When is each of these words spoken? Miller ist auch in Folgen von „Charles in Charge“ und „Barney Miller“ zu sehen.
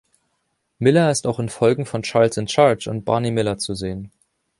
Miller 0.79 1.11
ist 1.11 1.27
auch 1.27 1.37
in 1.39 1.47
Folgen 1.47 1.85
von 1.85 2.01
„Charles 2.01 2.35
in 2.37 2.47
Charge“ 2.47 2.89
und 2.89 3.05
„Barney 3.05 3.29
Miller“ 3.29 3.59
zu 3.59 3.75
sehen. 3.75 4.11